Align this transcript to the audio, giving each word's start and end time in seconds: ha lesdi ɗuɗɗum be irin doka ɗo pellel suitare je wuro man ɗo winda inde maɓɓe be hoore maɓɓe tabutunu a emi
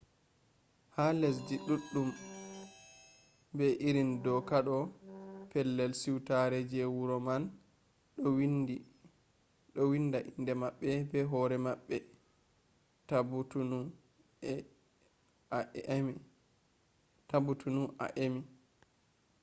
ha 0.95 1.05
lesdi 1.21 1.55
ɗuɗɗum 1.65 2.09
be 3.55 3.65
irin 3.87 4.09
doka 4.23 4.57
ɗo 4.67 4.77
pellel 5.51 5.91
suitare 6.01 6.59
je 6.71 6.79
wuro 6.95 7.17
man 7.27 7.43
ɗo 9.79 9.83
winda 9.91 10.19
inde 10.37 10.51
maɓɓe 10.61 10.87
be 11.09 11.19
hoore 11.31 11.55
maɓɓe 11.65 11.95
tabutunu 17.29 17.81
a 18.03 18.07
emi 18.23 18.39